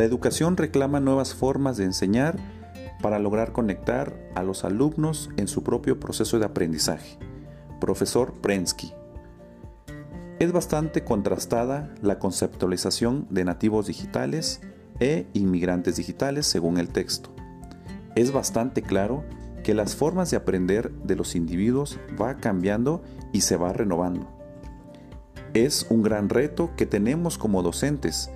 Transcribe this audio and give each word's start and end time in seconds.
La 0.00 0.06
educación 0.06 0.56
reclama 0.56 0.98
nuevas 0.98 1.34
formas 1.34 1.76
de 1.76 1.84
enseñar 1.84 2.38
para 3.02 3.18
lograr 3.18 3.52
conectar 3.52 4.16
a 4.34 4.42
los 4.42 4.64
alumnos 4.64 5.28
en 5.36 5.46
su 5.46 5.62
propio 5.62 6.00
proceso 6.00 6.38
de 6.38 6.46
aprendizaje. 6.46 7.18
Profesor 7.82 8.32
Prensky. 8.40 8.94
Es 10.38 10.52
bastante 10.52 11.04
contrastada 11.04 11.92
la 12.00 12.18
conceptualización 12.18 13.26
de 13.28 13.44
nativos 13.44 13.88
digitales 13.88 14.62
e 15.00 15.26
inmigrantes 15.34 15.96
digitales 15.96 16.46
según 16.46 16.78
el 16.78 16.88
texto. 16.88 17.28
Es 18.16 18.32
bastante 18.32 18.80
claro 18.80 19.22
que 19.62 19.74
las 19.74 19.96
formas 19.96 20.30
de 20.30 20.38
aprender 20.38 20.92
de 21.04 21.14
los 21.14 21.34
individuos 21.34 21.98
va 22.18 22.38
cambiando 22.38 23.02
y 23.34 23.42
se 23.42 23.58
va 23.58 23.74
renovando. 23.74 24.26
Es 25.52 25.86
un 25.90 26.02
gran 26.02 26.30
reto 26.30 26.70
que 26.74 26.86
tenemos 26.86 27.36
como 27.36 27.62
docentes, 27.62 28.30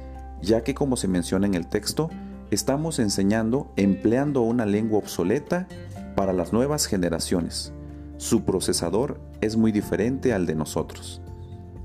ya 0.45 0.63
que 0.63 0.75
como 0.75 0.97
se 0.97 1.09
menciona 1.09 1.47
en 1.47 1.55
el 1.55 1.67
texto, 1.67 2.11
estamos 2.51 2.99
enseñando 2.99 3.73
empleando 3.77 4.43
una 4.43 4.67
lengua 4.67 4.99
obsoleta 4.99 5.67
para 6.15 6.33
las 6.33 6.53
nuevas 6.53 6.87
generaciones. 6.87 7.73
Su 8.17 8.45
procesador 8.45 9.21
es 9.41 9.57
muy 9.57 9.73
diferente 9.73 10.33
al 10.33 10.47
de 10.47 10.55
nosotros. 10.55 11.21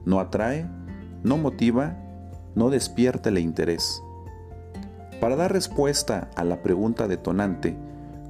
No 0.05 0.19
atrae, 0.19 0.67
no 1.23 1.37
motiva, 1.37 1.97
no 2.55 2.69
despierta 2.69 3.29
el 3.29 3.39
interés. 3.39 4.01
Para 5.19 5.35
dar 5.35 5.51
respuesta 5.51 6.29
a 6.35 6.43
la 6.43 6.61
pregunta 6.61 7.07
detonante, 7.07 7.75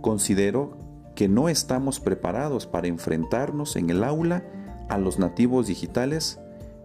considero 0.02 0.78
que 1.16 1.28
no 1.28 1.50
estamos 1.50 2.00
preparados 2.00 2.66
para 2.66 2.88
enfrentarnos 2.88 3.76
en 3.76 3.90
el 3.90 4.04
aula 4.04 4.44
a 4.88 4.98
los 4.98 5.20
nativos 5.20 5.68
digitales 5.68 6.40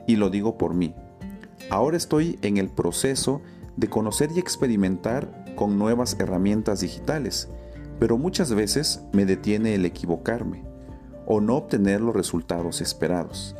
y 0.06 0.16
lo 0.16 0.28
digo 0.28 0.58
por 0.58 0.74
mí. 0.74 0.94
Ahora 1.70 1.96
estoy 1.96 2.38
en 2.42 2.56
el 2.56 2.68
proceso 2.68 3.40
de 3.76 3.88
conocer 3.88 4.30
y 4.34 4.38
experimentar 4.38 5.44
con 5.56 5.78
nuevas 5.78 6.16
herramientas 6.18 6.80
digitales, 6.80 7.48
pero 7.98 8.18
muchas 8.18 8.52
veces 8.52 9.00
me 9.12 9.24
detiene 9.24 9.74
el 9.74 9.84
equivocarme 9.84 10.64
o 11.26 11.40
no 11.40 11.56
obtener 11.56 12.00
los 12.00 12.14
resultados 12.14 12.80
esperados. 12.80 13.56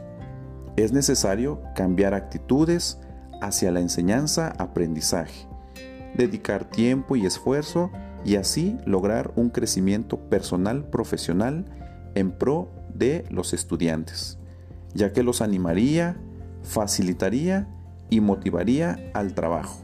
Es 0.77 0.93
necesario 0.93 1.61
cambiar 1.75 2.15
actitudes 2.15 2.99
hacia 3.41 3.71
la 3.71 3.81
enseñanza-aprendizaje, 3.81 5.47
dedicar 6.17 6.65
tiempo 6.65 7.17
y 7.17 7.27
esfuerzo 7.27 7.91
y 8.25 8.37
así 8.37 8.77
lograr 8.87 9.33
un 9.37 9.51
crecimiento 9.51 10.19
personal 10.29 10.89
profesional 10.89 11.65
en 12.15 12.33
pro 12.33 12.71
de 12.93 13.25
los 13.31 13.53
estudiantes, 13.53 14.39
ya 14.95 15.13
que 15.13 15.23
los 15.23 15.43
animaría, 15.43 16.17
facilitaría 16.63 17.69
y 18.15 18.21
motivaría 18.21 19.11
al 19.13 19.35
trabajo. 19.35 19.84